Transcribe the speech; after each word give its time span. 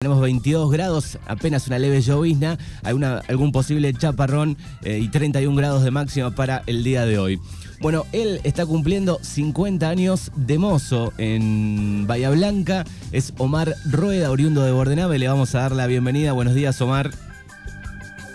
Tenemos 0.00 0.22
22 0.22 0.70
grados, 0.70 1.18
apenas 1.26 1.66
una 1.66 1.80
leve 1.80 2.00
llovizna, 2.00 2.56
alguna, 2.84 3.20
algún 3.26 3.50
posible 3.50 3.92
chaparrón 3.92 4.56
eh, 4.82 5.00
y 5.00 5.08
31 5.08 5.56
grados 5.56 5.82
de 5.82 5.90
máxima 5.90 6.30
para 6.30 6.62
el 6.66 6.84
día 6.84 7.04
de 7.04 7.18
hoy. 7.18 7.40
Bueno, 7.80 8.04
él 8.12 8.40
está 8.44 8.64
cumpliendo 8.64 9.18
50 9.20 9.88
años 9.88 10.30
de 10.36 10.56
mozo 10.56 11.12
en 11.18 12.06
Bahía 12.06 12.30
Blanca. 12.30 12.84
Es 13.10 13.34
Omar 13.38 13.74
Rueda, 13.90 14.30
oriundo 14.30 14.62
de 14.62 14.70
Bordenave. 14.70 15.18
Le 15.18 15.26
vamos 15.26 15.56
a 15.56 15.62
dar 15.62 15.72
la 15.72 15.88
bienvenida. 15.88 16.30
Buenos 16.30 16.54
días, 16.54 16.80
Omar. 16.80 17.10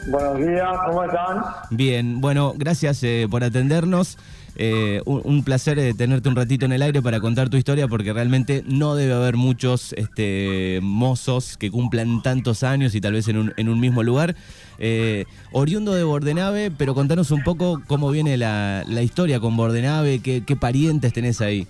Buenos 0.08 0.40
días, 0.40 0.70
¿cómo 0.86 1.06
están? 1.06 1.44
Bien, 1.70 2.20
bueno, 2.20 2.56
gracias 2.58 3.02
eh, 3.04 3.26
por 3.32 3.42
atendernos. 3.42 4.18
Eh, 4.56 5.02
un, 5.06 5.22
un 5.24 5.44
placer 5.44 5.80
eh, 5.80 5.94
tenerte 5.96 6.30
un 6.30 6.36
ratito 6.36 6.66
en 6.66 6.74
el 6.74 6.82
aire 6.84 7.02
para 7.02 7.20
contar 7.20 7.50
tu 7.50 7.58
historia 7.58 7.88
porque 7.88 8.14
realmente 8.14 8.64
no 8.68 8.96
debe 8.96 9.14
haber 9.14 9.36
muchos 9.36 9.94
este, 9.94 10.80
mozos 10.82 11.58
que 11.58 11.72
cumplan 11.72 12.22
tantos 12.22 12.64
años 12.64 12.94
y 12.94 13.02
tal 13.02 13.14
vez 13.14 13.28
en 13.28 13.38
un, 13.38 13.54
en 13.58 13.70
un 13.70 13.80
mismo 13.80 14.04
lugar. 14.04 14.36
Eh, 14.78 15.26
oriundo 15.52 15.94
de 15.94 16.04
Bordenave, 16.04 16.72
pero 16.72 16.94
contanos 16.94 17.32
un 17.32 17.44
poco 17.44 17.82
cómo 17.88 18.12
viene 18.12 18.38
la, 18.38 18.84
historia 19.02 19.40
con 19.40 19.58
Bordenave, 19.58 20.22
qué, 20.22 20.44
qué 20.46 20.56
parientes 20.56 21.14
tenés 21.14 21.42
ahí. 21.42 21.68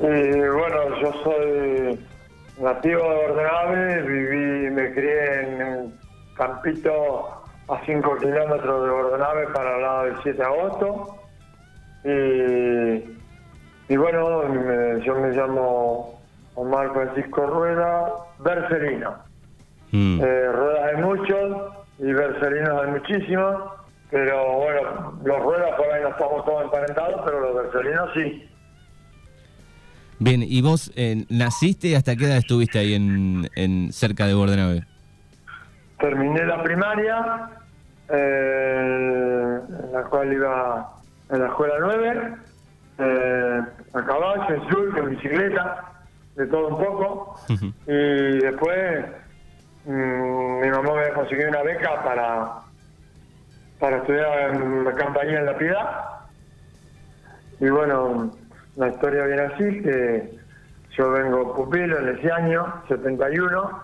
Eh, 0.00 0.48
bueno, 0.52 1.00
yo 1.00 1.12
soy 1.24 1.98
nativo 2.62 3.00
de 3.00 3.26
Bordenave, 3.26 4.02
viví, 4.02 4.70
me 4.70 4.92
crié 4.92 5.40
en 5.42 5.92
Campito 6.34 7.37
a 7.68 7.84
5 7.84 8.16
kilómetros 8.18 8.84
de 8.84 8.90
Bordenave 8.90 9.46
para 9.48 9.76
el 9.76 9.82
lado 9.82 10.04
del 10.04 10.14
7 10.22 10.38
de 10.38 10.44
agosto. 10.44 11.14
Y, 12.04 13.92
y 13.92 13.96
bueno, 13.96 14.42
me- 14.48 15.04
yo 15.04 15.14
me 15.16 15.30
llamo 15.30 16.20
Omar 16.54 16.92
Francisco 16.92 17.46
Rueda, 17.46 18.08
Bercelino. 18.38 19.14
Mm. 19.92 20.20
Eh, 20.22 20.52
ruedas 20.52 20.84
hay 20.94 21.02
muchos 21.02 21.72
y 21.98 22.12
Bercelinos 22.12 22.82
hay 22.84 22.90
muchísimos, 22.92 23.56
pero 24.10 24.54
bueno, 24.58 25.18
los 25.24 25.40
ruedas 25.42 25.74
por 25.76 25.86
ahí 25.92 26.02
no 26.02 26.08
estamos 26.10 26.44
todos 26.44 26.64
emparentados, 26.64 27.20
pero 27.24 27.40
los 27.40 27.54
Bercelinos 27.56 28.10
sí. 28.14 28.44
Bien, 30.20 30.42
¿y 30.42 30.60
vos 30.62 30.90
eh, 30.96 31.24
naciste 31.28 31.88
y 31.88 31.94
hasta 31.94 32.16
qué 32.16 32.24
edad 32.24 32.38
estuviste 32.38 32.78
ahí 32.78 32.94
en, 32.94 33.48
en 33.54 33.92
cerca 33.92 34.26
de 34.26 34.34
Bordenave? 34.34 34.84
Terminé 35.98 36.44
la 36.44 36.62
primaria, 36.62 37.50
eh, 38.08 39.60
en 39.68 39.92
la 39.92 40.02
cual 40.04 40.32
iba 40.32 40.92
en 41.30 41.40
la 41.40 41.46
escuela 41.48 41.74
9, 41.80 42.34
eh, 42.98 43.60
a 43.92 44.02
caballo, 44.04 44.54
en 44.54 44.68
sur, 44.68 44.98
en 44.98 45.10
bicicleta, 45.10 45.92
de 46.36 46.46
todo 46.46 46.68
un 46.68 46.84
poco. 46.84 47.34
y 47.86 48.38
después 48.38 49.04
mm, 49.86 50.60
mi 50.60 50.70
mamá 50.70 50.94
me 50.94 51.12
conseguido 51.12 51.48
una 51.48 51.62
beca 51.62 52.02
para, 52.04 52.48
para 53.78 53.96
estudiar 53.98 54.54
en 54.54 54.84
la 54.84 54.92
compañía 54.92 55.38
en 55.40 55.46
La 55.46 55.58
Piedad. 55.58 56.04
Y 57.60 57.68
bueno, 57.68 58.30
la 58.76 58.88
historia 58.88 59.24
viene 59.24 59.42
así, 59.42 59.82
que 59.82 60.38
yo 60.96 61.10
vengo 61.10 61.54
pupilo 61.54 61.98
en 61.98 62.16
ese 62.16 62.30
año, 62.30 62.82
71, 62.88 63.82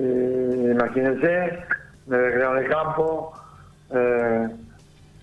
y 0.00 0.70
imagínense, 0.70 1.58
me 2.06 2.16
en 2.16 2.56
el 2.58 2.68
campo, 2.68 3.32
eh, 3.90 4.48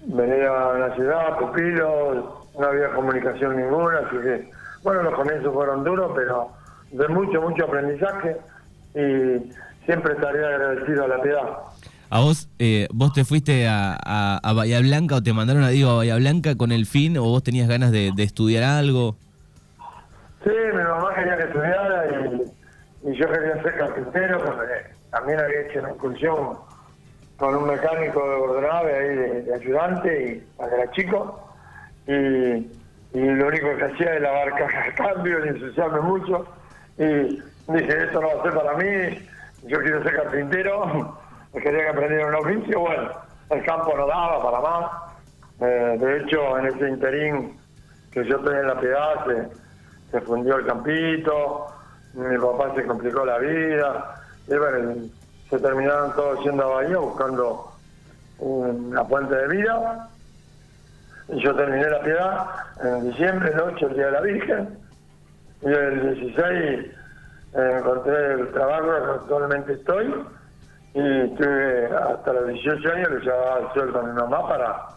venía 0.08 0.50
a 0.72 0.78
la 0.80 0.96
ciudad, 0.96 1.38
pupilo, 1.40 2.46
no 2.60 2.66
había 2.68 2.90
comunicación 2.94 3.56
ninguna, 3.58 4.00
así 4.00 4.18
que, 4.18 4.52
bueno, 4.84 5.04
los 5.04 5.14
comienzos 5.14 5.54
fueron 5.54 5.84
duros, 5.84 6.12
pero 6.16 6.50
de 6.92 7.08
mucho, 7.08 7.42
mucho 7.42 7.66
aprendizaje 7.66 8.38
y 8.94 9.52
siempre 9.86 10.14
estaré 10.14 10.46
agradecido 10.46 11.06
a 11.06 11.08
la 11.08 11.22
piedad. 11.22 11.50
¿A 12.10 12.20
vos, 12.20 12.48
eh, 12.60 12.88
vos 12.94 13.14
te 13.14 13.24
fuiste 13.26 13.68
a, 13.68 13.98
a- 14.04 14.40
a 14.44 14.54
Bahía 14.54 14.80
Blanca 14.82 15.16
o 15.16 15.24
te 15.24 15.34
mandaron 15.34 15.64
a 15.64 15.70
Diego 15.70 15.92
a 15.92 15.96
Bahía 15.98 16.16
Blanca 16.18 16.56
con 16.56 16.72
el 16.72 16.86
fin 16.86 17.18
o 17.18 17.24
vos 17.24 17.44
tenías 17.44 17.68
ganas 17.68 17.92
de, 17.92 18.12
de 18.16 18.24
estudiar 18.24 18.64
algo? 18.64 19.16
Sí, 20.44 20.52
mi 20.74 20.84
mamá 20.84 21.14
quería 21.16 21.38
que 21.38 21.44
estudiara 21.44 22.04
y, 23.06 23.16
yo 23.16 23.28
quería 23.30 23.62
ser 23.62 23.78
carpintero, 23.78 24.44
porque 24.44 24.96
también 25.12 25.40
había 25.40 25.62
hecho 25.62 25.80
una 25.80 25.90
excursión 25.90 26.58
con 27.38 27.56
un 27.56 27.68
mecánico 27.68 28.30
de 28.30 28.36
Bordenave 28.36 28.94
ahí 28.94 29.16
de, 29.44 29.54
ayudante 29.54 30.44
y 30.60 30.64
era 30.64 30.92
chico. 30.92 31.50
Y, 32.08 32.86
lo 33.14 33.48
único 33.48 33.78
que 33.78 33.86
hacía 33.86 34.16
era 34.16 34.32
lavar 34.32 34.56
cajas 34.58 34.86
de 34.88 34.94
cambio 34.94 35.46
y 35.46 35.50
ensuciarme 35.50 36.02
mucho. 36.02 36.46
Y 36.98 37.42
dije 37.68 38.04
esto 38.04 38.22
no 38.22 38.28
va 38.28 38.42
a 38.42 38.44
ser 38.44 38.54
para 38.54 38.74
mí, 38.74 39.28
yo 39.64 39.80
quiero 39.80 40.04
ser 40.04 40.16
carpintero, 40.16 41.18
quería 41.54 41.80
que 41.80 41.90
aprendiera 41.90 42.28
un 42.28 42.36
oficio, 42.36 42.80
bueno, 42.80 43.12
el 43.50 43.64
campo 43.66 43.96
no 43.96 44.08
daba 44.08 44.44
para 44.44 44.60
más, 44.60 44.92
Eh, 45.62 45.98
de 45.98 46.18
hecho 46.18 46.58
en 46.58 46.66
ese 46.66 46.90
interín 46.90 47.58
que 48.12 48.26
yo 48.26 48.36
estoy 48.36 48.56
en 48.56 48.68
la 48.68 48.78
piedad 48.78 49.26
se 50.12 50.22
fundió 50.22 50.58
el 50.58 50.66
campito, 50.66 51.68
mi 52.16 52.38
papá 52.38 52.74
se 52.76 52.86
complicó 52.86 53.26
la 53.26 53.38
vida, 53.38 54.22
y 54.48 54.56
bueno, 54.56 54.96
se 55.50 55.60
terminaron 55.60 56.14
todos 56.14 56.44
yendo 56.44 56.64
a 56.64 56.76
Bahía 56.76 56.98
buscando 56.98 57.72
una 58.40 59.04
fuente 59.06 59.36
de 59.36 59.48
vida. 59.48 60.10
Y 61.28 61.44
yo 61.44 61.56
terminé 61.56 61.90
la 61.90 62.02
piedad 62.02 62.46
en 62.84 63.10
diciembre, 63.10 63.52
el 63.52 63.60
8, 63.60 63.88
el 63.88 63.94
Día 63.96 64.06
de 64.06 64.12
la 64.12 64.22
Virgen, 64.22 64.78
y 65.62 65.68
el 65.68 66.16
16 66.16 66.46
eh, 66.48 67.78
encontré 67.80 68.34
el 68.34 68.52
trabajo 68.52 68.86
que 68.86 69.12
actualmente 69.22 69.74
estoy, 69.74 70.14
y 70.94 71.22
estuve 71.22 71.88
hasta 71.88 72.34
los 72.34 72.48
18 72.48 72.92
años 72.92 73.08
que 73.10 73.20
llevaba 73.22 73.60
el 73.60 73.74
sueldo 73.74 74.00
a 74.00 74.04
mi 74.04 74.14
mamá 74.14 74.48
para, 74.48 74.88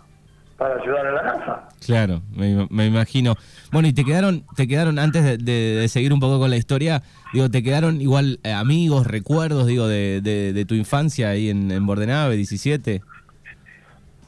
para 0.58 0.74
ayudar 0.74 1.06
en 1.06 1.14
la 1.14 1.22
casa. 1.22 1.68
Claro, 1.86 2.20
me, 2.36 2.66
me 2.68 2.86
imagino. 2.86 3.34
Bueno, 3.72 3.86
y 3.88 3.92
te 3.92 4.04
quedaron, 4.04 4.44
te 4.56 4.66
quedaron 4.68 4.98
antes 4.98 5.24
de, 5.24 5.36
de- 5.38 5.80
de 5.80 5.88
seguir 5.88 6.12
un 6.12 6.18
poco 6.20 6.38
con 6.40 6.50
la 6.50 6.56
historia, 6.56 7.00
digo, 7.32 7.48
te 7.48 7.62
quedaron 7.62 8.00
igual 8.00 8.40
eh, 8.42 8.52
amigos, 8.52 9.06
recuerdos, 9.06 9.66
digo, 9.66 9.86
de, 9.86 10.20
de- 10.20 10.52
de 10.52 10.64
tu 10.66 10.74
infancia 10.74 11.30
ahí 11.30 11.48
en, 11.48 11.70
en 11.70 11.86
Bordenave, 11.86 12.34
17. 12.36 13.00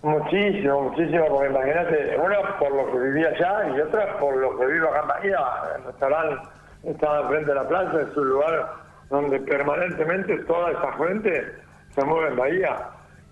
Muchísimo, 0.03 0.83
muchísimo, 0.91 1.27
porque 1.29 1.51
imagínate, 1.51 2.17
una 2.17 2.59
por 2.59 2.75
lo 2.75 2.91
que 2.91 2.99
vivía 3.09 3.29
allá 3.29 3.77
y 3.77 3.81
otra 3.81 4.19
por 4.19 4.35
lo 4.37 4.59
que 4.59 4.67
vivo 4.67 4.89
acá 4.89 5.01
en 5.03 5.09
Bahía. 5.09 5.39
El 5.77 5.85
restaurante 5.85 6.49
estaba 6.85 7.29
frente 7.29 7.53
a 7.53 7.55
la 7.57 7.69
plaza, 7.69 8.01
es 8.11 8.17
un 8.17 8.29
lugar 8.31 8.73
donde 9.11 9.41
permanentemente 9.41 10.39
toda 10.47 10.71
esa 10.71 10.93
gente 10.97 11.53
se 11.95 12.05
mueve 12.05 12.29
en 12.31 12.37
Bahía. 12.37 12.77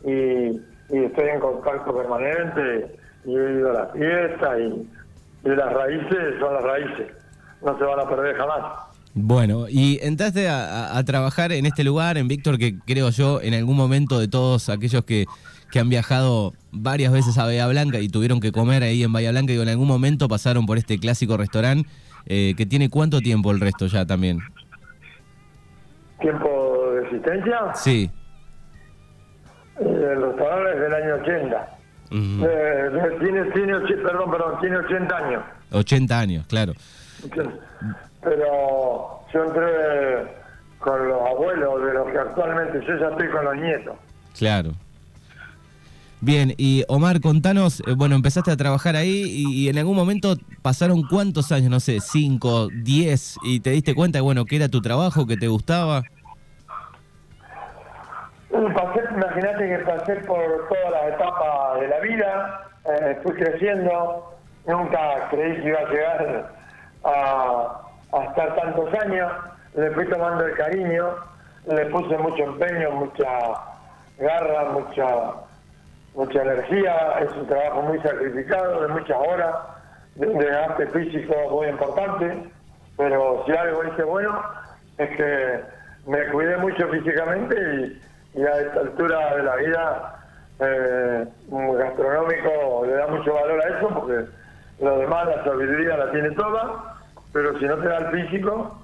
Y, 0.04 0.60
y 0.90 0.98
estoy 1.04 1.28
en 1.28 1.40
contacto 1.40 1.96
permanente 1.96 2.96
y 3.24 3.30
he 3.36 3.52
ido 3.58 3.70
a 3.70 3.74
las 3.84 3.92
fiestas 3.92 4.58
y, 4.60 5.48
y 5.48 5.50
las 5.54 5.72
raíces 5.72 6.34
son 6.40 6.54
las 6.54 6.62
raíces, 6.62 7.06
no 7.64 7.76
se 7.78 7.84
van 7.84 8.00
a 8.00 8.08
perder 8.08 8.36
jamás. 8.36 8.62
Bueno, 9.14 9.66
y 9.68 9.98
entraste 10.02 10.48
a, 10.48 10.86
a- 10.92 10.98
a 10.98 11.04
trabajar 11.04 11.50
en 11.52 11.66
este 11.66 11.82
lugar, 11.84 12.18
en 12.18 12.28
Víctor, 12.28 12.58
que 12.58 12.78
creo 12.78 13.10
yo, 13.10 13.40
en 13.40 13.54
algún 13.54 13.76
momento 13.76 14.18
de 14.20 14.28
todos 14.28 14.68
aquellos 14.68 15.04
que, 15.04 15.26
que 15.72 15.80
han 15.80 15.88
viajado 15.88 16.52
varias 16.70 17.12
veces 17.12 17.36
a 17.38 17.44
Bahía 17.44 17.66
Blanca 17.66 17.98
y 17.98 18.08
tuvieron 18.08 18.38
que 18.40 18.52
comer 18.52 18.82
ahí 18.82 19.02
en 19.02 19.12
Bahía 19.12 19.30
Blanca, 19.32 19.50
digo, 19.52 19.62
en 19.64 19.70
algún 19.70 19.88
momento 19.88 20.28
pasaron 20.28 20.66
por 20.66 20.78
este 20.78 20.98
clásico 20.98 21.36
restaurante, 21.36 21.88
eh, 22.26 22.54
que 22.56 22.64
tiene 22.66 22.90
cuánto 22.90 23.20
tiempo 23.20 23.50
el 23.50 23.58
resto 23.60 23.86
ya 23.86 24.06
también. 24.06 24.38
¿Tiempo 26.20 26.90
de 26.94 27.02
existencia? 27.04 27.58
Sí. 27.74 28.10
Eh, 29.80 30.12
el 30.12 30.22
restaurante 30.22 30.74
es 30.74 30.80
del 30.80 30.94
año 30.94 31.14
80. 31.22 31.78
Ujú. 32.10 32.44
Eh, 32.44 32.46
eh, 32.46 33.18
tiene, 33.20 33.44
tiene, 33.52 33.78
perdón, 34.02 34.30
perdón, 34.30 34.60
tiene 34.60 34.76
80 34.78 35.16
años. 35.16 35.42
80 35.72 36.18
años, 36.18 36.46
claro. 36.46 36.72
Pero 38.22 39.20
yo 39.32 39.44
entré 39.44 40.38
con 40.78 41.08
los 41.08 41.20
abuelos 41.20 41.84
de 41.84 41.92
los 41.94 42.10
que 42.10 42.18
actualmente 42.18 42.80
yo 42.86 42.98
ya 42.98 43.08
estoy 43.08 43.28
con 43.28 43.44
los 43.44 43.56
nietos. 43.56 43.96
Claro. 44.36 44.72
Bien, 46.20 46.52
y 46.56 46.82
Omar, 46.88 47.20
contanos, 47.20 47.80
eh, 47.86 47.92
bueno, 47.96 48.16
empezaste 48.16 48.50
a 48.50 48.56
trabajar 48.56 48.96
ahí 48.96 49.22
y, 49.24 49.52
y 49.52 49.68
en 49.68 49.78
algún 49.78 49.94
momento 49.94 50.36
pasaron 50.62 51.02
cuántos 51.02 51.52
años, 51.52 51.70
no 51.70 51.78
sé, 51.78 52.00
5, 52.00 52.70
10, 52.74 53.36
y 53.44 53.60
te 53.60 53.70
diste 53.70 53.94
cuenta, 53.94 54.20
bueno, 54.20 54.44
que 54.44 54.56
era 54.56 54.68
tu 54.68 54.80
trabajo, 54.80 55.26
que 55.26 55.36
te 55.36 55.46
gustaba. 55.46 56.02
Pasé, 58.50 59.04
imagínate 59.14 59.68
que 59.68 59.78
pasé 59.84 60.16
por 60.26 60.68
todas 60.68 60.90
las 60.90 61.14
etapas 61.14 61.80
de 61.80 61.88
la 61.88 62.00
vida, 62.00 62.60
eh, 62.86 63.18
fui 63.22 63.34
creciendo, 63.34 64.34
nunca 64.66 65.28
creí 65.30 65.60
que 65.60 65.68
iba 65.68 65.80
a 65.80 65.90
llegar 65.90 66.50
a, 67.04 67.82
a 68.12 68.24
estar 68.24 68.56
tantos 68.56 68.94
años, 68.94 69.30
le 69.74 69.90
fui 69.90 70.06
tomando 70.08 70.46
el 70.46 70.54
cariño, 70.56 71.14
le 71.66 71.86
puse 71.86 72.16
mucho 72.16 72.42
empeño, 72.42 72.90
mucha 72.92 73.28
garra, 74.18 74.64
mucha 74.72 75.06
mucha 76.14 76.42
energía, 76.42 77.18
es 77.20 77.30
un 77.32 77.46
trabajo 77.46 77.82
muy 77.82 78.00
sacrificado, 78.00 78.80
de 78.80 78.88
muchas 78.88 79.16
horas, 79.18 79.54
de 80.16 80.26
un 80.26 80.38
desgaste 80.38 80.86
físico 80.88 81.34
muy 81.50 81.68
importante, 81.68 82.50
pero 82.96 83.44
si 83.46 83.52
algo 83.52 83.84
hice 83.84 84.02
bueno 84.02 84.42
es 84.96 85.16
que 85.16 85.60
me 86.06 86.24
cuidé 86.32 86.56
mucho 86.56 86.88
físicamente 86.88 87.54
y, 87.54 88.00
a 88.44 88.60
esta 88.60 88.80
altura 88.80 89.36
de 89.36 89.42
la 89.42 89.56
vida 89.56 90.18
eh, 90.60 91.24
gastronómico 91.50 92.84
le 92.86 92.92
da 92.94 93.06
mucho 93.06 93.32
valor 93.32 93.64
a 93.64 93.78
eso 93.78 93.88
porque 93.88 94.26
lo 94.80 94.98
demás 94.98 95.26
la 95.26 95.44
sabiduría 95.44 95.96
la 95.96 96.10
tiene 96.10 96.30
toda, 96.32 96.96
pero 97.32 97.58
si 97.58 97.64
no 97.64 97.76
te 97.76 97.88
da 97.88 97.98
el 97.98 98.22
físico, 98.22 98.78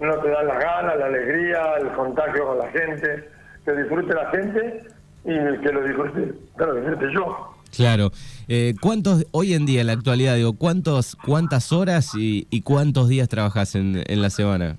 no 0.00 0.16
te 0.18 0.30
da 0.30 0.42
las 0.42 0.58
ganas, 0.58 0.96
la 0.98 1.06
alegría, 1.06 1.74
el 1.80 1.88
contacto 1.92 2.46
con 2.46 2.58
la 2.58 2.68
gente, 2.68 3.28
que 3.64 3.72
disfrute 3.72 4.14
la 4.14 4.30
gente 4.30 4.82
y 5.24 5.58
que 5.60 5.72
lo 5.72 5.82
disfrute, 5.82 6.34
claro, 6.56 6.74
disfrute 6.74 7.12
yo. 7.12 7.54
Claro. 7.74 8.10
Eh, 8.48 8.74
¿Cuántos, 8.80 9.26
hoy 9.30 9.54
en 9.54 9.66
día, 9.66 9.82
en 9.82 9.88
la 9.88 9.92
actualidad, 9.92 10.34
digo, 10.34 10.54
cuántos, 10.54 11.16
cuántas 11.16 11.72
horas 11.72 12.12
y, 12.16 12.62
cuántos 12.62 13.08
días 13.08 13.28
trabajas 13.28 13.74
en, 13.74 14.02
en, 14.06 14.22
la 14.22 14.30
semana? 14.30 14.76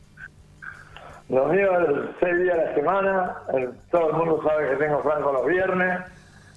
Los 1.32 1.52
míos, 1.52 1.72
seis 2.20 2.38
días 2.40 2.60
a 2.60 2.64
la 2.66 2.76
semana. 2.76 3.36
todo 3.90 4.10
el 4.10 4.16
mundo 4.16 4.44
sabe 4.44 4.70
que 4.70 4.76
tengo 4.76 5.02
franco 5.02 5.32
los 5.32 5.46
viernes. 5.46 6.00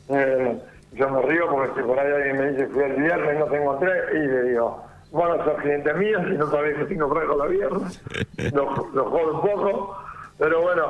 Eh, 0.08 0.58
yo 0.92 1.08
me 1.08 1.22
río 1.22 1.48
porque 1.48 1.80
si 1.80 1.86
por 1.86 1.98
ahí 1.98 2.12
alguien 2.12 2.38
me 2.38 2.50
dice 2.50 2.66
que 2.66 2.72
fui 2.72 2.82
el 2.82 2.96
viernes 2.96 3.34
y 3.34 3.38
no 3.38 3.46
tengo 3.46 3.78
tres, 3.78 4.04
y 4.12 4.18
le 4.18 4.42
digo, 4.42 4.84
bueno, 5.12 5.44
sos 5.44 5.60
cliente 5.62 5.94
mío, 5.94 6.18
si 6.24 6.36
no 6.36 6.50
sabés 6.50 6.76
que 6.76 6.84
tengo 6.84 7.08
franco 7.08 7.36
los 7.36 7.50
viernes. 7.50 8.02
lo, 8.52 8.64
lo 8.92 9.04
jodo 9.10 9.34
un 9.34 9.40
poco, 9.40 9.98
pero 10.38 10.60
bueno, 10.60 10.88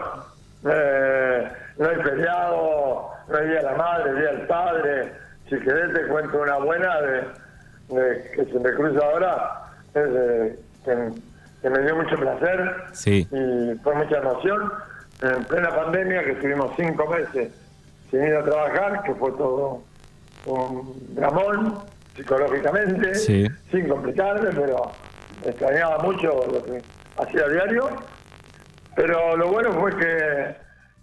eh, 0.69 1.49
no 1.79 1.89
hay 1.89 1.97
feriado, 1.97 3.11
no 3.29 3.37
hay 3.37 3.49
día 3.49 3.57
de 3.57 3.63
la 3.63 3.77
madre, 3.77 4.15
día 4.15 4.33
del 4.33 4.47
padre 4.47 5.25
si 5.49 5.59
querés 5.61 5.93
te 5.93 6.07
cuento 6.09 6.41
una 6.41 6.57
buena 6.59 7.01
de, 7.01 8.31
que 8.35 8.45
se 8.47 8.59
me 8.59 8.73
cruza 8.73 9.05
ahora, 9.05 9.61
que, 9.93 10.57
me 11.71 11.81
dio 11.81 11.97
mucho 11.97 12.17
placer 12.17 12.85
sí. 12.93 13.27
y 13.31 13.79
fue 13.83 13.95
mucha 13.95 14.19
emoción. 14.19 14.73
En 15.23 15.45
plena 15.45 15.71
pandemia, 15.71 16.25
que 16.25 16.33
estuvimos 16.33 16.73
cinco 16.77 17.09
meses 17.09 17.53
sin 18.11 18.25
ir 18.25 18.35
a 18.35 18.45
trabajar, 18.45 19.03
que 19.05 19.15
fue 19.15 19.31
todo 19.33 19.83
un 20.47 21.15
dramón 21.15 21.79
psicológicamente, 22.17 23.15
sin 23.15 23.89
complicarme, 23.89 24.51
pero 24.51 24.91
extrañaba 25.45 25.99
mucho 25.99 26.45
lo 26.53 26.65
que 26.65 26.83
hacía 27.17 27.45
a 27.45 27.49
diario. 27.49 27.89
Pero 28.97 29.37
lo 29.37 29.49
bueno 29.49 29.73
fue 29.73 29.97
que 29.97 30.57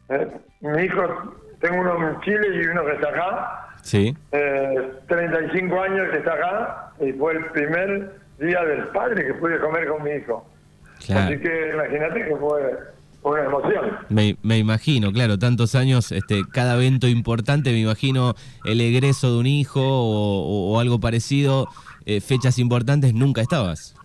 eh, 0.10 0.28
mi 0.62 0.84
hijo, 0.84 1.02
tengo 1.60 1.82
uno 1.82 2.10
en 2.10 2.22
Chile 2.22 2.48
y 2.54 2.68
uno 2.68 2.86
que 2.86 2.94
está 2.94 3.10
acá, 3.10 3.62
Sí. 3.82 4.16
Eh, 4.32 4.92
35 5.08 5.82
años 5.82 6.10
que 6.12 6.18
está 6.18 6.34
acá 6.34 6.92
y 7.00 7.12
fue 7.14 7.34
el 7.34 7.46
primer 7.48 8.12
día 8.40 8.64
del 8.64 8.88
padre 8.90 9.26
que 9.26 9.34
pude 9.36 9.60
comer 9.60 9.88
con 9.88 10.04
mi 10.04 10.12
hijo. 10.12 10.46
Así 11.10 11.38
que 11.40 11.72
imagínate 11.74 12.26
que 12.26 12.36
fue 12.36 12.78
una 13.24 13.44
emoción. 13.44 13.98
Me, 14.10 14.38
me, 14.44 14.58
imagino, 14.58 15.12
claro, 15.12 15.38
tantos 15.38 15.76
años, 15.76 16.12
este, 16.12 16.42
cada 16.52 16.76
evento 16.76 17.08
importante, 17.08 17.72
me 17.72 17.80
imagino 17.80 18.34
el 18.66 18.82
egreso 18.82 19.34
de 19.34 19.40
un 19.40 19.48
hijo 19.48 19.82
o, 19.84 20.80
algo 20.80 21.00
parecido, 21.00 21.68
eh, 22.06 22.22
fechas 22.22 22.60
importantes, 22.60 23.14
nunca 23.14 23.42
estabas. 23.42 23.96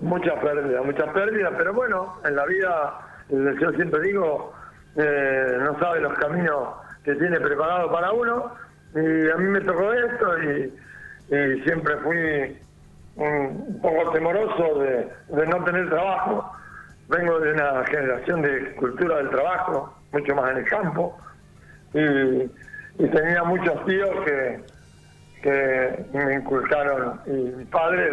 Muchas 0.00 0.38
pérdidas, 0.40 0.84
muchas 0.84 1.08
pérdidas, 1.12 1.52
pero 1.56 1.72
bueno, 1.72 2.14
en 2.24 2.34
la 2.34 2.44
vida, 2.46 3.00
yo 3.30 3.70
siempre 3.72 4.00
digo, 4.02 4.52
eh, 4.96 5.58
no 5.60 5.78
sabe 5.78 6.00
los 6.00 6.12
caminos 6.14 6.74
que 7.04 7.14
tiene 7.14 7.40
preparado 7.40 7.90
para 7.90 8.12
uno 8.12 8.52
y 8.94 9.30
a 9.30 9.36
mí 9.36 9.48
me 9.48 9.60
tocó 9.60 9.92
esto 9.92 10.42
y, 10.42 10.72
siempre 11.64 11.96
fui 11.98 12.58
un 13.16 13.78
poco 13.80 14.10
temoroso 14.12 14.78
de, 14.80 15.46
no 15.46 15.64
tener 15.64 15.88
trabajo. 15.88 16.52
Vengo 17.08 17.40
de 17.40 17.52
una 17.52 17.84
generación 17.86 18.42
de 18.42 18.74
cultura 18.76 19.16
del 19.18 19.30
trabajo, 19.30 19.94
mucho 20.12 20.34
más 20.34 20.50
en 20.52 20.58
el 20.58 20.64
campo, 20.64 21.18
y, 21.92 22.48
tenía 23.08 23.42
muchos 23.44 23.84
tíos 23.84 24.10
que, 25.42 26.04
me 26.12 26.34
inculcaron, 26.34 27.20
y 27.26 27.30
mi 27.30 27.64
padre, 27.66 28.10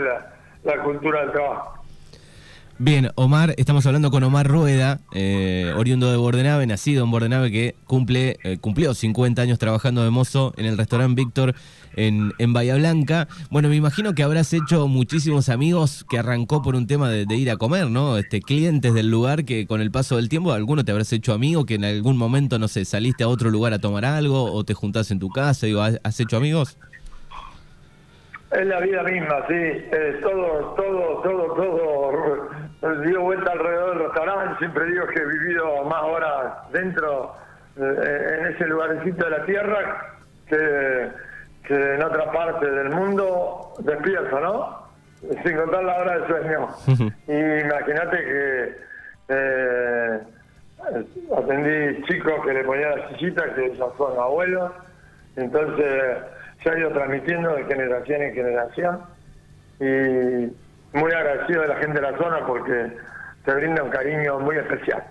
la 0.63 0.83
cultura 0.83 1.21
del 1.21 1.31
trabajo. 1.31 1.78
Bien, 2.81 3.09
Omar, 3.15 3.55
estamos 3.57 3.85
hablando 3.87 4.09
con 4.09 4.23
Omar 4.23 4.47
Rueda, 4.47 5.01
eh, 5.13 5.73
oriundo 5.75 6.09
de 6.09 6.15
Bordenave, 6.15 6.65
nacido 6.65 7.03
en 7.03 7.11
Bordenave, 7.11 7.51
que 7.51 7.75
cumple, 7.83 8.37
eh, 8.45 8.57
cumplió 8.57 8.93
50 8.93 9.41
años 9.41 9.59
trabajando 9.59 10.01
de 10.01 10.11
mozo 10.11 10.53
en 10.55 10.65
el 10.65 10.77
restaurante 10.77 11.21
Víctor 11.21 11.55
en, 11.97 12.31
en, 12.37 12.53
Bahía 12.53 12.75
Blanca. 12.75 13.27
Bueno, 13.51 13.67
me 13.67 13.75
imagino 13.75 14.13
que 14.13 14.23
habrás 14.23 14.53
hecho 14.53 14.87
muchísimos 14.87 15.49
amigos 15.49 16.05
que 16.09 16.19
arrancó 16.19 16.61
por 16.61 16.75
un 16.75 16.87
tema 16.87 17.09
de, 17.09 17.25
ir 17.35 17.51
a 17.51 17.57
comer, 17.57 17.89
¿no? 17.89 18.17
Este, 18.17 18.39
clientes 18.39 18.93
del 18.93 19.11
lugar 19.11 19.43
que 19.43 19.67
con 19.67 19.81
el 19.81 19.91
paso 19.91 20.15
del 20.15 20.29
tiempo, 20.29 20.53
alguno 20.53 20.85
te 20.85 20.93
habrás 20.93 21.11
hecho 21.11 21.33
amigo, 21.33 21.65
que 21.65 21.75
en 21.75 21.83
algún 21.83 22.15
momento, 22.15 22.59
no 22.59 22.69
sé, 22.69 22.85
saliste 22.85 23.25
a 23.25 23.27
otro 23.27 23.49
lugar 23.49 23.73
a 23.73 23.79
tomar 23.79 24.05
algo 24.05 24.53
o 24.53 24.63
te 24.63 24.73
juntás 24.73 25.11
en 25.11 25.19
tu 25.19 25.27
casa, 25.27 25.65
digo, 25.65 25.81
¿has 25.81 26.19
hecho 26.21 26.37
amigos? 26.37 26.77
Es 28.51 28.65
la 28.65 28.79
vida 28.79 29.03
misma, 29.03 29.45
sí. 29.47 29.53
Eh, 29.53 30.19
todo, 30.23 30.73
todo, 30.75 31.21
todo, 31.21 31.53
todo 31.53 32.68
dio 32.81 33.21
vuelta 33.21 33.51
alrededor 33.51 33.89
del 33.97 34.03
restaurante. 34.05 34.57
Siempre 34.59 34.85
digo 34.85 35.07
que 35.07 35.19
he 35.19 35.25
vivido 35.25 35.83
más 35.85 36.03
horas 36.03 36.71
dentro, 36.71 37.35
eh, 37.75 38.37
en 38.39 38.45
ese 38.53 38.65
lugarcito 38.67 39.25
de 39.25 39.31
la 39.31 39.45
tierra, 39.45 40.15
que, 40.47 41.09
que, 41.63 41.95
en 41.95 42.03
otra 42.03 42.31
parte 42.31 42.69
del 42.69 42.89
mundo 42.89 43.73
despierto, 43.79 44.39
¿no? 44.39 44.89
Sin 45.43 45.57
contar 45.57 45.83
la 45.83 45.97
hora 45.97 46.19
de 46.19 46.27
sueño. 46.27 46.69
y 47.27 47.61
imagínate 47.65 48.17
que 48.17 48.77
eh, 49.29 50.19
atendí 51.37 52.03
chicos 52.03 52.45
que 52.45 52.53
le 52.53 52.63
ponían 52.63 52.97
las 52.97 53.09
sillitas, 53.09 53.49
que 53.55 53.75
ya 53.75 53.85
son 53.97 54.17
abuelos. 54.17 54.71
Entonces 55.35 56.17
se 56.63 56.69
ha 56.69 56.77
ido 56.77 56.91
transmitiendo 56.91 57.55
de 57.55 57.63
generación 57.65 58.21
en 58.21 58.33
generación 58.33 59.01
y 59.79 60.68
muy 60.93 61.11
agradecido 61.11 61.61
de 61.61 61.67
la 61.67 61.75
gente 61.77 62.01
de 62.01 62.11
la 62.11 62.17
zona 62.17 62.45
porque 62.45 62.97
te 63.45 63.53
brinda 63.53 63.83
un 63.83 63.89
cariño 63.89 64.39
muy 64.39 64.57
especial. 64.57 65.03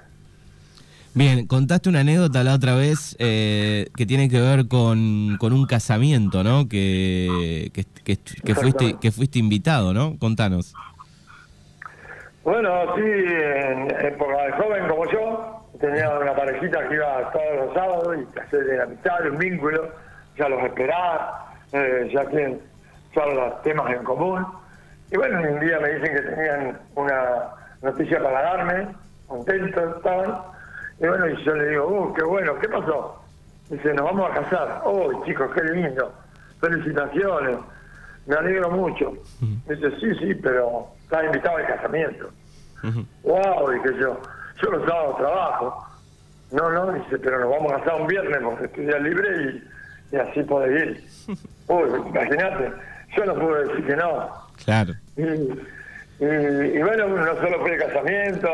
Bien, 1.14 1.46
contaste 1.46 1.88
una 1.88 2.00
anécdota 2.00 2.44
la 2.44 2.54
otra 2.54 2.76
vez 2.76 3.16
eh, 3.18 3.88
que 3.96 4.06
tiene 4.06 4.28
que 4.28 4.40
ver 4.40 4.68
con, 4.68 5.36
con 5.38 5.52
un 5.52 5.66
casamiento, 5.66 6.44
¿no? 6.44 6.68
Que, 6.68 7.70
que, 7.72 8.54
fuiste, 8.54 8.96
que 9.00 9.10
fuiste 9.10 9.38
invitado, 9.38 9.92
¿no? 9.92 10.16
Contanos. 10.18 10.74
Bueno, 12.44 12.94
sí, 12.94 13.02
en 13.02 13.90
época 14.06 14.44
de 14.44 14.52
joven 14.52 14.88
como 14.88 15.10
yo, 15.10 15.68
tenía 15.80 16.08
una 16.18 16.34
parejita 16.34 16.88
que 16.88 16.94
iba 16.94 17.30
todos 17.32 17.66
los 17.66 17.74
sábados 17.74 18.16
y 18.16 18.38
hacer 18.38 18.64
de 18.64 18.82
amistad, 18.82 19.26
un 19.30 19.38
vínculo 19.38 19.90
ya 20.38 20.48
los 20.48 20.62
esperaba, 20.62 21.52
eh, 21.72 22.10
ya 22.14 22.24
tienen 22.26 22.60
todos 23.12 23.34
los 23.34 23.62
temas 23.62 23.90
en 23.92 24.04
común. 24.04 24.46
Y 25.10 25.16
bueno, 25.16 25.40
un 25.40 25.60
día 25.60 25.78
me 25.80 25.94
dicen 25.94 26.14
que 26.14 26.22
tenían 26.22 26.78
una 26.94 27.54
noticia 27.82 28.22
para 28.22 28.42
darme, 28.42 28.88
contentos 29.26 29.96
estaban. 29.96 30.38
Y 31.00 31.06
bueno, 31.06 31.28
y 31.28 31.44
yo 31.44 31.54
le 31.54 31.68
digo, 31.68 31.84
oh, 31.86 32.12
qué 32.14 32.24
bueno, 32.24 32.58
¿qué 32.58 32.68
pasó? 32.68 33.22
Dice, 33.70 33.94
nos 33.94 34.04
vamos 34.04 34.30
a 34.30 34.34
casar. 34.34 34.82
Oh, 34.84 35.24
chicos, 35.24 35.50
qué 35.54 35.62
lindo. 35.62 36.12
Felicitaciones. 36.60 37.58
Me 38.26 38.36
alegro 38.36 38.70
mucho. 38.70 39.12
Dice, 39.40 39.90
sí, 40.00 40.14
sí, 40.16 40.34
pero 40.34 40.88
estaba 41.02 41.24
invitado 41.24 41.56
al 41.56 41.66
casamiento. 41.66 42.30
Wow, 43.22 43.70
dije 43.70 43.98
yo. 44.00 44.20
Yo 44.62 44.70
los 44.70 44.86
sábados 44.86 45.16
trabajo. 45.16 45.86
No, 46.50 46.70
no, 46.70 46.92
dice, 46.92 47.18
pero 47.18 47.38
nos 47.40 47.50
vamos 47.50 47.72
a 47.72 47.78
casar 47.78 48.00
un 48.00 48.06
viernes 48.06 48.38
porque 48.42 48.64
estoy 48.64 48.86
día 48.86 48.98
libre 48.98 49.42
y 49.42 49.64
y 50.12 50.16
así 50.16 50.42
puede 50.42 50.78
ir. 50.78 51.04
Uy, 51.68 51.88
imagínate, 52.08 52.72
yo 53.16 53.24
no 53.26 53.34
pude 53.34 53.64
decir 53.66 53.86
que 53.86 53.96
no. 53.96 54.30
Claro. 54.64 54.94
Y, 55.16 55.22
y, 56.24 56.82
bueno, 56.82 57.08
no 57.08 57.34
solo 57.36 57.60
fue 57.60 57.74
el 57.74 57.80
casamiento, 57.80 58.48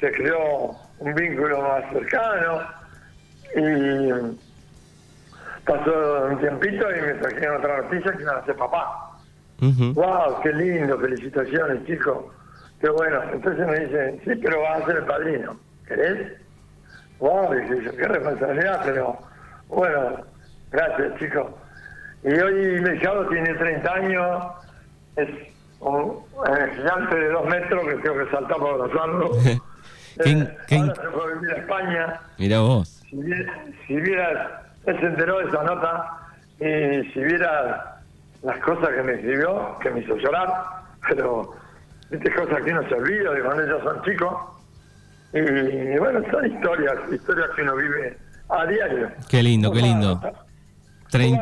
se 0.00 0.12
creó 0.12 0.76
un 0.98 1.14
vínculo 1.14 1.60
más 1.60 1.84
cercano 1.92 2.62
y 3.54 4.36
pasó 5.66 6.26
un 6.30 6.38
tiempito 6.38 6.86
y 6.90 7.00
me 7.00 7.14
trajeron 7.14 7.56
otra 7.58 7.82
noticia 7.82 8.12
que 8.12 8.22
iban 8.22 8.36
a 8.36 8.44
ser 8.44 8.56
papá. 8.56 9.18
¡Wow! 9.60 10.40
¡Qué 10.42 10.52
lindo! 10.52 10.98
Felicitaciones, 10.98 11.84
chicos. 11.86 12.26
Qué 12.80 12.90
bueno. 12.90 13.22
Entonces 13.32 13.66
me 13.66 13.80
dicen, 13.80 14.20
sí, 14.24 14.30
pero 14.42 14.60
vas 14.62 14.82
a 14.82 14.86
ser 14.86 14.96
el 14.96 15.04
padrino. 15.04 15.58
¿Querés? 15.86 16.32
¡Wow! 17.18 17.54
Dice 17.54 17.82
yo, 17.84 17.96
qué 17.96 18.08
responsabilidad, 18.08 18.82
pero 18.84 19.18
bueno, 19.68 20.24
Gracias, 20.70 21.18
chicos. 21.18 21.46
Y 22.24 22.32
hoy 22.32 22.80
mi 22.80 22.90
hijado 22.96 23.26
tiene 23.28 23.54
30 23.54 23.92
años, 23.92 24.44
es 25.16 25.28
un 25.80 26.24
gigante 26.74 27.14
de 27.14 27.28
2 27.28 27.46
metros 27.46 27.86
que 27.86 27.94
tengo 27.96 28.24
que 28.24 28.30
saltar 28.30 28.56
para 28.56 28.70
abrazarlo. 28.72 29.30
eh, 30.24 30.56
ahora 30.72 30.94
se 30.94 31.08
fue 31.08 31.22
a 31.22 31.34
vivir 31.34 31.50
a 31.50 31.56
España. 31.58 32.20
Mira 32.38 32.60
vos. 32.60 33.02
Si, 33.08 33.94
vieras, 33.94 34.50
él 34.86 35.00
se 35.00 35.06
enteró 35.06 35.38
de 35.38 35.48
esa 35.48 35.62
nota 35.62 36.18
y 36.58 37.12
si 37.12 37.20
vieras 37.20 37.80
las 38.42 38.58
cosas 38.58 38.88
que 38.88 39.02
me 39.02 39.12
escribió, 39.14 39.78
que 39.80 39.90
me 39.90 40.00
hizo 40.00 40.16
llorar, 40.16 40.48
pero 41.08 41.54
estas 42.10 42.34
cosas 42.34 42.62
que 42.62 42.72
no 42.72 42.88
se 42.88 42.94
olvida 42.94 43.32
de 43.32 43.42
cuando 43.42 43.62
ellos 43.62 43.82
son 43.82 44.02
chicos. 44.02 44.34
Y 45.32 45.98
bueno, 45.98 46.22
son 46.30 46.46
historias, 46.46 46.94
historias 47.12 47.50
que 47.54 47.62
uno 47.62 47.76
vive 47.76 48.16
a 48.48 48.66
diario. 48.66 49.10
Qué 49.28 49.42
lindo, 49.42 49.72
qué 49.72 49.82
lindo. 49.82 50.20
Trein... 51.10 51.40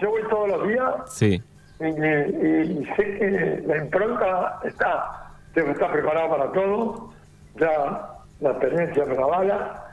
Yo 0.00 0.10
voy 0.10 0.22
todos 0.28 0.48
los 0.48 0.68
días. 0.68 0.92
Sí. 1.08 1.42
Y, 1.80 1.84
y, 1.84 2.86
sé 2.96 3.18
que 3.18 3.62
la 3.66 3.78
impronta 3.78 4.60
está, 4.64 5.32
está 5.54 5.92
preparada 5.92 6.28
para 6.28 6.52
todo. 6.52 7.12
Ya 7.58 8.08
la 8.40 8.50
experiencia 8.50 9.04
me 9.04 9.14
la 9.14 9.26
bala. 9.26 9.84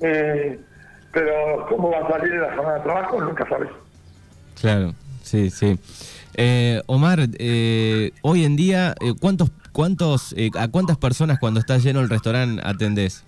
Eh, 0.00 0.60
pero 1.12 1.66
cómo 1.68 1.90
va 1.90 1.98
a 1.98 2.08
salir 2.08 2.34
la 2.34 2.54
jornada 2.54 2.78
de 2.78 2.82
trabajo 2.84 3.20
nunca 3.20 3.48
sabes. 3.48 3.70
Claro, 4.60 4.92
sí, 5.22 5.50
sí. 5.50 5.78
Eh, 6.34 6.80
Omar, 6.86 7.18
eh, 7.38 8.12
hoy 8.22 8.44
en 8.44 8.56
día, 8.56 8.94
eh, 9.00 9.14
¿cuántos, 9.20 9.50
cuántos, 9.72 10.34
¿a 10.56 10.68
cuántas 10.68 10.96
personas 10.96 11.38
cuando 11.38 11.60
está 11.60 11.78
lleno 11.78 12.00
el 12.00 12.08
restaurante 12.08 12.62
atendés? 12.64 13.24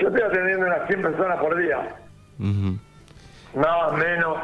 Yo 0.00 0.08
estoy 0.08 0.22
atendiendo 0.22 0.66
unas 0.66 0.86
100 0.88 1.02
personas 1.02 1.38
por 1.38 1.56
día. 1.56 1.96
Nada 3.54 3.92
menos. 3.92 4.36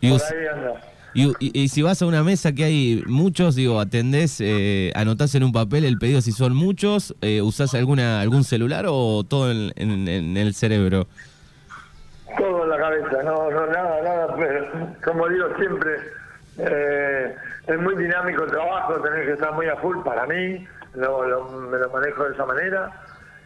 Y, 0.00 0.10
por 0.10 0.20
ahí 0.22 0.46
anda. 0.46 0.80
Y, 1.12 1.68
si 1.68 1.82
vas 1.82 2.00
a 2.02 2.06
una 2.06 2.22
mesa 2.22 2.52
que 2.52 2.64
hay 2.64 3.02
muchos, 3.06 3.56
digo, 3.56 3.80
atendés, 3.80 4.40
eh, 4.40 4.92
anotás 4.94 5.34
en 5.34 5.42
un 5.42 5.52
papel 5.52 5.84
el 5.84 5.98
pedido 5.98 6.20
si 6.20 6.30
son 6.32 6.54
muchos, 6.54 7.14
eh, 7.20 7.42
¿usás 7.42 7.74
alguna, 7.74 8.20
algún 8.20 8.44
celular 8.44 8.86
o 8.88 9.24
todo 9.24 9.50
en, 9.50 9.72
en, 9.76 10.36
el 10.36 10.54
cerebro? 10.54 11.08
Todo 12.38 12.62
en 12.62 12.70
la 12.70 12.78
cabeza, 12.78 13.22
no, 13.24 13.50
no, 13.50 13.66
nada, 13.66 14.02
nada, 14.02 14.36
pero 14.36 14.94
como 15.04 15.28
digo 15.28 15.46
siempre, 15.58 15.90
eh, 16.58 17.34
es 17.66 17.78
muy 17.80 17.96
dinámico 17.96 18.44
el 18.44 18.50
trabajo, 18.50 19.00
tenés 19.00 19.26
que 19.26 19.32
estar 19.32 19.52
muy 19.52 19.66
a 19.66 19.76
full 19.76 19.98
para 20.04 20.26
mí, 20.26 20.64
lo, 20.94 21.50
me 21.70 21.78
lo 21.78 21.90
manejo 21.90 22.24
de 22.24 22.34
esa 22.34 22.46
manera 22.46 22.92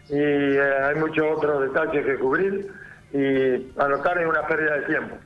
y 0.08 0.18
eh, 0.18 0.82
hay 0.84 0.96
muchos 0.96 1.24
otros 1.36 1.62
detalles 1.62 2.04
que 2.04 2.18
cubrir 2.18 2.70
y 3.14 3.72
anotar 3.80 4.18
es 4.18 4.26
una 4.26 4.46
pérdida 4.46 4.74
de 4.74 4.82
tiempo. 4.82 5.16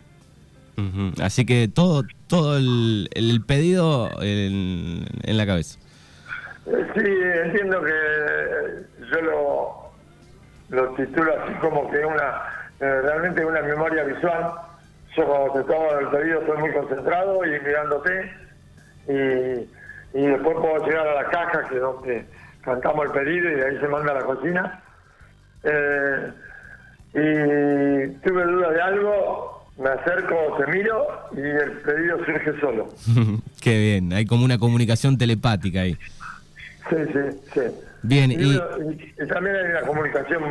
Así 1.21 1.45
que 1.45 1.66
todo 1.66 2.04
todo 2.28 2.57
el, 2.57 3.09
el 3.14 3.42
pedido 3.45 4.11
en, 4.23 5.07
en, 5.25 5.37
la 5.37 5.45
cabeza. 5.45 5.80
Sí, 6.64 7.11
entiendo 7.45 7.83
que 7.83 9.11
yo 9.11 9.21
lo, 9.23 9.90
lo 10.68 10.95
titulo 10.95 11.33
así 11.42 11.54
como 11.54 11.90
que 11.90 12.04
una 12.04 12.42
eh, 12.78 13.00
realmente 13.02 13.45
una 13.45 13.62
memoria 13.62 14.04
visual. 14.04 14.52
Yo 15.16 15.26
cuando 15.26 15.52
te 15.54 15.64
tomo 15.64 15.99
el 15.99 16.09
pedido 16.09 16.40
estoy 16.42 16.59
muy 16.59 16.73
concentrado 16.73 17.45
y 17.45 17.61
mirándote 17.61 18.33
y, 19.09 20.18
y 20.18 20.26
después 20.26 20.59
puedo 20.59 20.87
llegar 20.87 21.09
a 21.09 21.14
la 21.23 21.25
caja 21.30 21.68
que 21.68 21.75
es 21.75 21.80
donde 21.80 22.26
cantamos 22.61 23.07
el 23.07 23.12
pedido 23.12 23.50
y 23.50 23.54
de 23.54 23.66
ahí 23.66 23.78
se 23.80 23.88
manda 23.88 24.12
a 24.12 24.21
la 24.21 24.25
cocina. 24.25 24.83
Eh, 25.64 26.33
y 27.18 28.08
tuve 28.22 28.44
duda 28.44 28.70
de 28.70 28.80
algo, 28.80 29.64
me 29.78 29.88
acerco, 29.90 30.37
te 30.58 30.66
miro 30.70 31.06
y 31.32 31.40
el 31.40 31.72
pedido 31.84 32.25
surge 32.25 32.60
solo. 32.60 32.88
Qué 33.60 33.78
bien, 33.78 34.12
hay 34.12 34.26
como 34.26 34.44
una 34.44 34.58
comunicación 34.58 35.18
telepática 35.18 35.80
ahí. 35.80 35.96
Sí, 36.88 36.96
sí, 37.12 37.40
sí. 37.54 37.60
Bien, 38.02 38.30
y, 38.30 39.26
también 39.26 39.56
hay 39.56 39.70
una 39.70 39.80
comunicación 39.82 40.42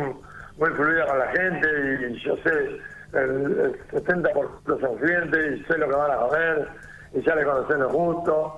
muy 0.58 0.70
fluida 0.70 1.06
con 1.06 1.18
la 1.18 1.28
gente 1.28 1.68
y 2.10 2.24
yo 2.24 2.36
sé, 2.44 2.80
el, 3.14 3.72
70% 3.90 4.80
son 4.80 4.96
clientes 4.98 5.60
y 5.60 5.64
sé 5.64 5.78
lo 5.78 5.88
que 5.88 5.96
van 5.96 6.10
a 6.10 6.16
comer 6.16 6.68
y 7.14 7.22
ya 7.22 7.34
le 7.34 7.44
conocen 7.44 7.80
los 7.80 7.92
gustos 7.92 8.52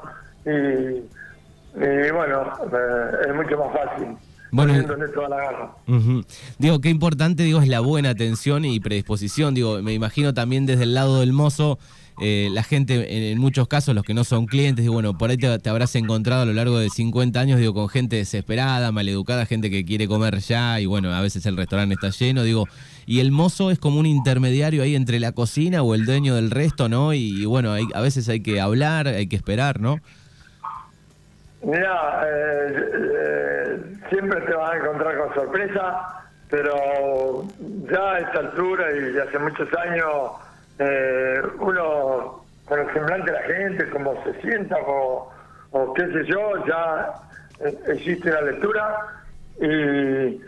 y, 0.44 0.50
y 0.50 2.10
bueno, 2.10 2.52
eh, 2.72 3.28
es 3.28 3.34
mucho 3.34 3.58
más 3.58 3.72
fácil. 3.72 4.16
Bueno, 4.52 4.74
Digo, 6.58 6.80
qué 6.80 6.88
importante 6.88 7.44
digo 7.44 7.60
es 7.60 7.68
la 7.68 7.80
buena 7.80 8.10
atención 8.10 8.64
y 8.64 8.80
predisposición. 8.80 9.54
Digo, 9.54 9.80
me 9.82 9.92
imagino 9.92 10.34
también 10.34 10.66
desde 10.66 10.84
el 10.84 10.94
lado 10.94 11.20
del 11.20 11.32
mozo, 11.32 11.78
eh, 12.22 12.50
la 12.52 12.62
gente, 12.62 13.30
en, 13.32 13.38
muchos 13.38 13.66
casos, 13.66 13.94
los 13.94 14.04
que 14.04 14.12
no 14.12 14.24
son 14.24 14.44
clientes, 14.44 14.82
digo, 14.82 14.92
bueno, 14.92 15.16
por 15.16 15.30
ahí 15.30 15.38
te, 15.38 15.70
habrás 15.70 15.94
encontrado 15.94 16.42
a 16.42 16.44
lo 16.44 16.52
largo 16.52 16.78
de 16.78 16.90
50 16.90 17.40
años, 17.40 17.58
digo, 17.58 17.72
con 17.72 17.88
gente 17.88 18.16
desesperada, 18.16 18.92
maleducada, 18.92 19.46
gente 19.46 19.70
que 19.70 19.86
quiere 19.86 20.06
comer 20.06 20.38
ya, 20.40 20.80
y 20.80 20.86
bueno, 20.86 21.14
a 21.14 21.22
veces 21.22 21.46
el 21.46 21.56
restaurante 21.56 21.94
está 21.94 22.10
lleno, 22.10 22.42
digo, 22.42 22.66
y 23.06 23.20
el 23.20 23.32
mozo 23.32 23.70
es 23.70 23.78
como 23.78 23.98
un 23.98 24.04
intermediario 24.04 24.82
ahí 24.82 24.96
entre 24.96 25.18
la 25.18 25.32
cocina 25.32 25.82
o 25.82 25.94
el 25.94 26.04
dueño 26.04 26.34
del 26.34 26.50
resto, 26.50 26.90
¿no? 26.90 27.14
Y, 27.14 27.46
bueno, 27.46 27.72
hay, 27.72 27.86
a 27.94 28.02
veces 28.02 28.28
hay 28.28 28.40
que 28.40 28.60
hablar, 28.60 29.08
hay 29.08 29.26
que 29.26 29.36
esperar, 29.36 29.80
¿no? 29.80 29.96
Mira, 31.62 32.22
eh, 32.26 32.90
eh, 33.16 33.69
siempre 34.10 34.40
te 34.42 34.54
vas 34.54 34.72
a 34.72 34.76
encontrar 34.76 35.16
con 35.16 35.34
sorpresa, 35.34 36.24
pero 36.50 37.44
ya 37.90 38.12
a 38.12 38.18
esta 38.18 38.38
altura 38.40 38.86
y 38.92 39.18
hace 39.18 39.38
muchos 39.38 39.68
años, 39.74 40.32
eh, 40.78 41.42
uno 41.58 42.44
con 42.66 42.80
el 42.80 42.92
semblante 42.92 43.32
de 43.32 43.38
la 43.38 43.42
gente, 43.44 43.90
como 43.90 44.22
se 44.24 44.40
sienta 44.42 44.76
o, 44.86 45.32
qué 45.94 46.06
sé 46.06 46.24
yo, 46.26 46.66
ya 46.66 47.14
existe 47.88 48.30
la 48.30 48.42
lectura 48.42 49.06
y, 49.60 50.40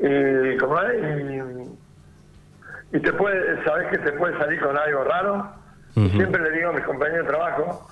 y 0.00 0.56
como 0.58 0.76
y, 2.92 3.00
te 3.00 3.12
puede, 3.12 3.64
sabes 3.64 3.88
que 3.90 3.98
te 3.98 4.12
puede 4.12 4.38
salir 4.38 4.60
con 4.60 4.76
algo 4.76 5.04
raro. 5.04 5.52
Siempre 5.94 6.42
le 6.42 6.50
digo 6.50 6.70
a 6.70 6.72
mis 6.72 6.84
compañeros 6.84 7.26
de 7.26 7.32
trabajo, 7.32 7.88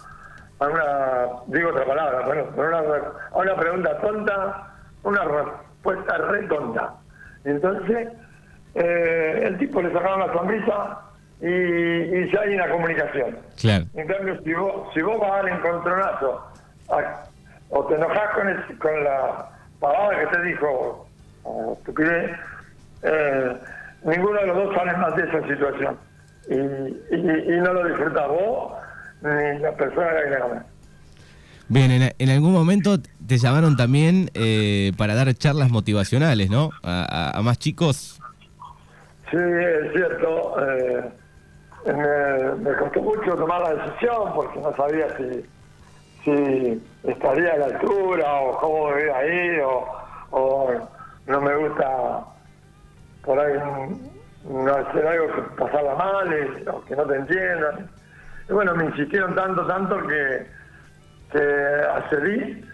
a 0.59 0.67
una, 0.67 1.27
digo 1.47 1.71
otra 1.71 1.85
palabra, 1.85 2.21
bueno, 2.27 2.83
a 3.33 3.39
una, 3.39 3.57
pregunta 3.57 3.99
tonta, 3.99 4.72
una 5.03 5.25
respuesta 5.25 6.17
re 6.19 6.43
tonta. 6.49 6.95
Entonces, 7.45 8.09
eh, 8.75 9.43
el 9.45 9.59
tipo 9.59 9.83
le 9.83 9.93
sacaba 9.93 10.25
una 10.25 10.33
sonrisa 10.33 11.01
y, 11.41 11.47
y, 11.47 12.33
ya 12.33 12.41
hay 12.41 12.55
una 12.55 12.69
comunicación. 12.71 13.37
En 13.95 14.07
cambio, 14.07 14.41
si 14.43 14.55
vos, 14.55 14.95
si 14.95 15.03
vos 15.03 15.21
vas 15.21 15.41
al 15.41 15.49
encontronazo 15.49 16.47
o 17.71 17.85
te 17.87 17.95
enojas 17.95 18.31
con, 18.35 18.79
con 18.79 19.05
la 19.05 19.49
palabra 19.81 20.21
que 20.21 20.37
te 20.37 20.43
dijo, 20.43 21.07
o 21.43 21.75
estupidez, 21.79 22.31
eh, 23.03 23.57
ninguno 24.05 24.41
de 24.41 24.47
los 24.47 24.57
dos 24.57 24.75
sale 24.77 24.93
más 24.97 25.17
de 25.17 25.23
esa 25.25 25.49
situación. 25.49 25.99
Y, 26.49 26.55
y, 26.55 27.55
y 27.55 27.61
no 27.61 27.73
lo 27.73 27.87
disfrutas 27.87 28.29
vos 28.29 28.73
la 29.23 29.73
persona 29.73 30.13
Bien, 31.73 31.91
en, 31.91 32.29
algún 32.29 32.53
momento 32.53 32.99
te 33.01 33.39
llamaron 33.39 33.79
también 33.79 34.29
eh, 34.35 34.93
para 34.99 35.15
dar 35.15 35.33
charlas 35.33 35.71
motivacionales, 35.71 36.51
¿no? 36.51 36.69
A, 36.83 37.41
más 37.43 37.59
chicos. 37.59 38.21
Sí, 39.31 39.39
es 39.39 39.93
cierto. 39.95 40.55
Eh, 40.69 41.11
me, 42.61 42.77
costó 42.77 43.01
mucho 43.01 43.35
tomar 43.37 43.63
la 43.63 43.75
decisión 43.85 44.35
porque 44.35 44.61
no 44.61 44.77
sabía 44.77 45.17
si, 45.17 45.47
si 46.23 46.83
estaría 47.05 47.55
a 47.55 47.57
la 47.57 47.65
altura 47.65 48.35
o 48.35 48.59
cómo 48.59 48.91
me 48.91 49.05
iba 49.05 49.17
ahí 49.17 49.59
o, 50.31 50.89
no 51.27 51.41
me 51.41 51.57
gusta 51.57 52.21
por 53.25 53.41
ahí 53.41 53.59
no 54.45 54.75
hacer 54.75 55.07
algo 55.07 55.27
que 55.37 55.43
pasarla 55.57 55.95
mal 55.95 56.67
o 56.71 56.85
que 56.85 56.97
no 56.97 57.05
te 57.05 57.17
entiendan 57.17 57.89
y 58.47 58.53
bueno, 58.53 58.75
me 58.75 58.85
insistieron 58.85 59.35
tanto, 59.35 59.67
tanto 59.67 60.07
que, 60.07 60.47
que 61.33 61.43
accedí. 61.95 62.65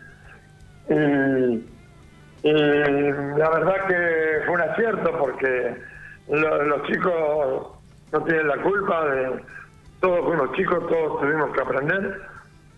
Y, 0.90 2.52
la 2.52 3.50
verdad 3.50 3.86
que 3.88 4.42
fue 4.46 4.54
un 4.54 4.60
acierto 4.60 5.18
porque 5.18 5.76
los 6.28 6.82
chicos 6.84 7.78
no 8.12 8.22
tienen 8.24 8.48
la 8.48 8.56
culpa 8.58 9.04
de 9.06 9.42
todos 10.00 10.24
fuimos 10.24 10.52
chicos, 10.52 10.86
todos 10.88 11.20
tuvimos 11.20 11.52
que 11.52 11.60
aprender 11.60 12.22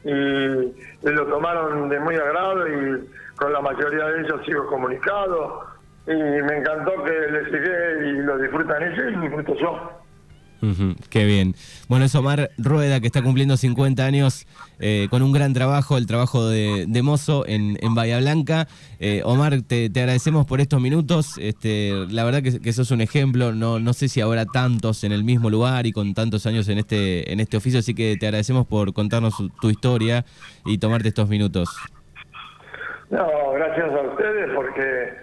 y, 0.05 1.09
lo 1.11 1.27
tomaron 1.27 1.89
de 1.91 2.01
muy 2.01 2.17
agrado 2.17 2.67
y 2.67 3.11
con 3.37 3.53
la 3.53 3.61
mayoría 3.61 4.07
de 4.07 4.21
ellos 4.23 4.41
sigo 4.47 4.67
comunicado 4.67 5.67
y 6.07 6.15
me 6.15 6.57
encantó 6.57 7.05
que 7.05 7.13
les 7.13 7.45
sigue 7.45 8.09
y 8.09 8.13
lo 8.23 8.39
disfrutan 8.39 8.83
ellos 8.83 9.05
y 9.09 9.11
lo 9.13 9.21
disfruto 9.21 9.55
yo 9.57 10.00
qué 11.09 11.25
bien. 11.25 11.55
Bueno, 11.89 12.05
es 12.05 12.15
Omar 12.15 12.51
Rueda, 12.59 13.01
que 13.01 13.07
está 13.07 13.23
cumpliendo 13.23 13.57
50 13.57 14.05
años 14.05 14.47
eh, 14.79 15.09
con 15.11 15.23
un 15.23 15.33
gran 15.33 15.53
trabajo, 15.53 15.97
el 15.97 16.07
trabajo 16.07 16.49
de, 16.49 16.87
mozo 17.03 17.47
en, 17.47 17.79
en, 17.81 17.95
Bahía 17.95 18.19
Blanca. 18.19 18.69
Eh, 18.99 19.23
Omar, 19.25 19.63
te, 19.63 19.87
agradecemos 19.87 20.47
por 20.47 20.61
estos 20.61 20.81
minutos. 20.81 21.39
Este, 21.39 21.93
la 22.09 22.25
verdad 22.25 22.43
que, 22.43 22.61
que 22.61 22.73
sos 22.73 22.91
un 22.91 23.01
ejemplo. 23.01 23.53
No, 23.53 23.79
no 23.79 23.93
sé 23.93 24.09
si 24.09 24.21
habrá 24.21 24.47
tantos 24.47 25.05
en 25.05 25.13
el 25.13 25.25
mismo 25.25 25.51
lugar 25.51 25.87
y 25.87 25.93
con 25.93 26.15
tantos 26.15 26.47
años 26.47 26.69
en 26.69 26.79
este, 26.79 27.33
en 27.33 27.41
este 27.41 27.57
oficio, 27.57 27.81
así 27.81 27.95
que 27.95 28.17
te 28.19 28.27
agradecemos 28.27 28.67
por 28.67 28.93
contarnos 28.93 29.35
tu 29.61 29.71
historia 29.71 30.25
y 30.65 30.79
tomarte 30.79 31.09
estos 31.09 31.29
minutos. 31.29 31.69
No, 33.11 33.53
gracias 33.53 33.91
a 33.91 34.01
ustedes 34.03 34.51
porque 34.55 35.15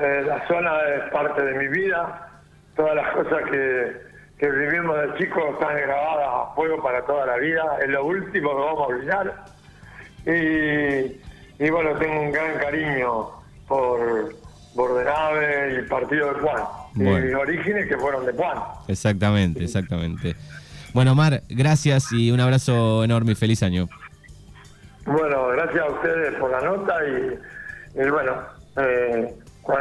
eh, 0.00 0.22
la 0.26 0.46
zona 0.48 0.70
es 0.96 1.12
parte 1.12 1.44
de 1.44 1.58
mi 1.58 1.68
vida. 1.68 2.30
Todas 2.74 2.94
las 2.94 3.14
cosas 3.14 3.50
que 3.50 4.07
que 4.38 4.48
vivimos 4.48 4.96
de 4.96 5.18
chicos 5.18 5.42
están 5.54 5.76
grabadas 5.76 6.28
a 6.28 6.54
fuego 6.54 6.80
para 6.82 7.04
toda 7.04 7.26
la 7.26 7.36
vida, 7.38 7.64
es 7.82 7.88
lo 7.88 8.04
último 8.04 8.50
que 8.50 8.62
vamos 8.62 8.80
a 8.80 8.94
olvidar. 8.94 9.44
Y, 11.58 11.70
bueno, 11.70 11.98
tengo 11.98 12.20
un 12.20 12.32
gran 12.32 12.58
cariño 12.58 13.30
por 13.66 14.34
Bordenave 14.74 15.72
y 15.72 15.76
el 15.76 15.86
partido 15.86 16.32
de 16.32 16.40
Juan. 16.40 16.62
Bueno. 16.94 17.28
Y 17.28 17.34
orígenes 17.34 17.88
que 17.88 17.96
fueron 17.96 18.26
de 18.26 18.32
Juan. 18.32 18.58
Exactamente, 18.86 19.64
exactamente. 19.64 20.36
Bueno, 20.94 21.12
Omar, 21.12 21.42
gracias 21.48 22.12
y 22.12 22.30
un 22.30 22.40
abrazo 22.40 23.02
enorme 23.02 23.32
y 23.32 23.34
feliz 23.34 23.62
año. 23.62 23.88
Bueno, 25.04 25.48
gracias 25.48 25.84
a 25.84 25.90
ustedes 25.90 26.34
por 26.34 26.50
la 26.50 26.60
nota 26.60 26.94
y, 27.04 28.00
y 28.00 28.10
bueno, 28.10 28.34
eh, 28.76 29.34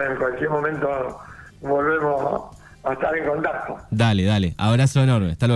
en 0.10 0.16
cualquier 0.18 0.50
momento 0.50 1.20
volvemos 1.62 2.54
a 2.54 2.57
a 2.90 2.94
estar 2.94 3.16
en 3.18 3.28
contacto. 3.28 3.78
Dale, 3.92 4.24
dale. 4.24 4.56
Abrazo 4.58 5.02
enorme. 5.04 5.32
Hasta 5.32 5.46
luego. 5.46 5.46